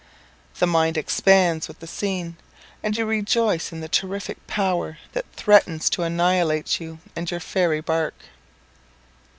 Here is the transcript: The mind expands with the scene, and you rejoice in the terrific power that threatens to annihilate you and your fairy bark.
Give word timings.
The 0.57 0.65
mind 0.65 0.97
expands 0.97 1.67
with 1.67 1.77
the 1.79 1.85
scene, 1.85 2.37
and 2.81 2.97
you 2.97 3.05
rejoice 3.05 3.71
in 3.71 3.81
the 3.81 3.87
terrific 3.87 4.47
power 4.47 4.97
that 5.13 5.31
threatens 5.35 5.91
to 5.91 6.01
annihilate 6.01 6.79
you 6.81 6.97
and 7.15 7.29
your 7.29 7.39
fairy 7.39 7.81
bark. 7.81 8.15